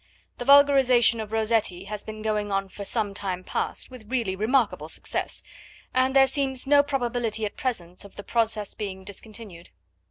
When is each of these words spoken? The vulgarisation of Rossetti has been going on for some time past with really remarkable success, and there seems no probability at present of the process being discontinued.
The 0.39 0.45
vulgarisation 0.45 1.21
of 1.21 1.31
Rossetti 1.31 1.83
has 1.83 2.03
been 2.03 2.23
going 2.23 2.51
on 2.51 2.69
for 2.69 2.83
some 2.83 3.13
time 3.13 3.43
past 3.43 3.91
with 3.91 4.09
really 4.11 4.35
remarkable 4.35 4.89
success, 4.89 5.43
and 5.93 6.15
there 6.15 6.25
seems 6.25 6.65
no 6.65 6.81
probability 6.81 7.45
at 7.45 7.55
present 7.55 8.03
of 8.03 8.15
the 8.15 8.23
process 8.23 8.73
being 8.73 9.03
discontinued. 9.03 9.69